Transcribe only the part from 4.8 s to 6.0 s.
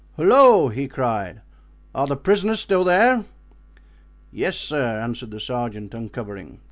answered the sergeant,